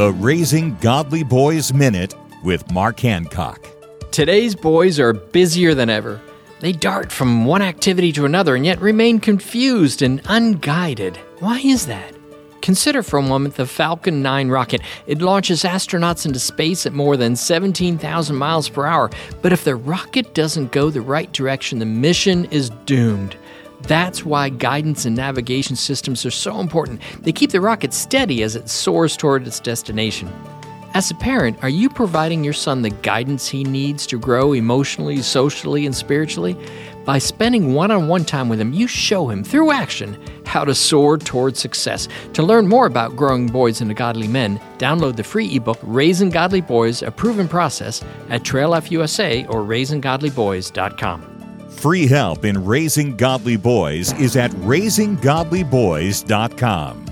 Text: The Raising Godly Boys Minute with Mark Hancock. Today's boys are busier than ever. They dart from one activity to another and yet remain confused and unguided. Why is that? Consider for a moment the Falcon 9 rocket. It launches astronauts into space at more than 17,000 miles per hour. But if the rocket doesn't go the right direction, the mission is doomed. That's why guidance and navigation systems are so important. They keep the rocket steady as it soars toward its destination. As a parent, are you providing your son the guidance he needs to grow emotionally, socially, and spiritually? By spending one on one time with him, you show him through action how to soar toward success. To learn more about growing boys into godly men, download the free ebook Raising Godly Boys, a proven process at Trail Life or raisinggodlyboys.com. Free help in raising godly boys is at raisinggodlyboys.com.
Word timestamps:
The 0.00 0.14
Raising 0.14 0.76
Godly 0.76 1.22
Boys 1.22 1.74
Minute 1.74 2.14
with 2.42 2.72
Mark 2.72 3.00
Hancock. 3.00 3.68
Today's 4.10 4.54
boys 4.54 4.98
are 4.98 5.12
busier 5.12 5.74
than 5.74 5.90
ever. 5.90 6.18
They 6.60 6.72
dart 6.72 7.12
from 7.12 7.44
one 7.44 7.60
activity 7.60 8.10
to 8.12 8.24
another 8.24 8.56
and 8.56 8.64
yet 8.64 8.80
remain 8.80 9.20
confused 9.20 10.00
and 10.00 10.22
unguided. 10.24 11.18
Why 11.40 11.58
is 11.58 11.84
that? 11.84 12.14
Consider 12.62 13.02
for 13.02 13.18
a 13.18 13.22
moment 13.22 13.56
the 13.56 13.66
Falcon 13.66 14.22
9 14.22 14.48
rocket. 14.48 14.80
It 15.06 15.20
launches 15.20 15.64
astronauts 15.64 16.24
into 16.24 16.38
space 16.38 16.86
at 16.86 16.94
more 16.94 17.18
than 17.18 17.36
17,000 17.36 18.34
miles 18.34 18.70
per 18.70 18.86
hour. 18.86 19.10
But 19.42 19.52
if 19.52 19.64
the 19.64 19.76
rocket 19.76 20.32
doesn't 20.32 20.72
go 20.72 20.88
the 20.88 21.02
right 21.02 21.30
direction, 21.30 21.78
the 21.78 21.84
mission 21.84 22.46
is 22.46 22.70
doomed. 22.86 23.36
That's 23.82 24.24
why 24.24 24.48
guidance 24.48 25.04
and 25.04 25.16
navigation 25.16 25.76
systems 25.76 26.26
are 26.26 26.30
so 26.30 26.60
important. 26.60 27.00
They 27.20 27.32
keep 27.32 27.50
the 27.50 27.60
rocket 27.60 27.92
steady 27.92 28.42
as 28.42 28.56
it 28.56 28.68
soars 28.68 29.16
toward 29.16 29.46
its 29.46 29.60
destination. 29.60 30.30
As 30.92 31.10
a 31.10 31.14
parent, 31.14 31.62
are 31.62 31.68
you 31.68 31.88
providing 31.88 32.42
your 32.42 32.52
son 32.52 32.82
the 32.82 32.90
guidance 32.90 33.46
he 33.46 33.62
needs 33.62 34.08
to 34.08 34.18
grow 34.18 34.54
emotionally, 34.54 35.22
socially, 35.22 35.86
and 35.86 35.94
spiritually? 35.94 36.56
By 37.04 37.18
spending 37.18 37.74
one 37.74 37.92
on 37.92 38.08
one 38.08 38.24
time 38.24 38.48
with 38.48 38.60
him, 38.60 38.72
you 38.72 38.88
show 38.88 39.28
him 39.28 39.44
through 39.44 39.70
action 39.70 40.18
how 40.44 40.64
to 40.64 40.74
soar 40.74 41.16
toward 41.16 41.56
success. 41.56 42.08
To 42.32 42.42
learn 42.42 42.66
more 42.66 42.86
about 42.86 43.14
growing 43.14 43.46
boys 43.46 43.80
into 43.80 43.94
godly 43.94 44.26
men, 44.26 44.60
download 44.78 45.14
the 45.14 45.22
free 45.22 45.56
ebook 45.56 45.78
Raising 45.82 46.28
Godly 46.28 46.60
Boys, 46.60 47.02
a 47.02 47.10
proven 47.10 47.46
process 47.46 48.02
at 48.28 48.44
Trail 48.44 48.70
Life 48.70 48.90
or 48.90 49.00
raisinggodlyboys.com. 49.00 51.39
Free 51.70 52.06
help 52.06 52.44
in 52.44 52.64
raising 52.64 53.16
godly 53.16 53.56
boys 53.56 54.12
is 54.20 54.36
at 54.36 54.50
raisinggodlyboys.com. 54.50 57.09